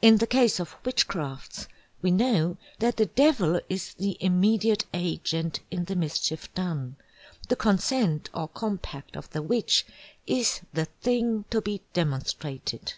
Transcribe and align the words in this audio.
In 0.00 0.16
the 0.16 0.26
case 0.26 0.58
of 0.58 0.74
Witchcrafts 0.86 1.68
we 2.00 2.10
know 2.10 2.56
that 2.78 2.96
the 2.96 3.04
Devil 3.04 3.60
is 3.68 3.92
the 3.92 4.16
immediate 4.18 4.86
Agent 4.94 5.60
in 5.70 5.84
the 5.84 5.94
Mischief 5.94 6.50
done, 6.54 6.96
the 7.50 7.56
consent 7.56 8.30
or 8.32 8.48
compact 8.48 9.16
of 9.18 9.28
the 9.32 9.42
Witch 9.42 9.84
is 10.26 10.62
the 10.72 10.86
thing 11.02 11.44
to 11.50 11.60
be 11.60 11.82
Demonstrated. 11.92 12.94